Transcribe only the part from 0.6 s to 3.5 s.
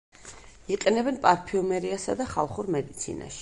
იყენებენ პარფიუმერიასა და ხალხურ მედიცინაში.